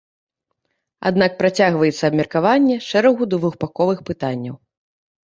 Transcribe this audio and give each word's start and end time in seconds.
Аднак 1.09 1.31
працягнецца 1.41 2.03
абмеркаванне 2.09 2.77
шэрагу 2.87 3.27
двухбаковых 3.33 3.99
пытанняў. 4.09 4.55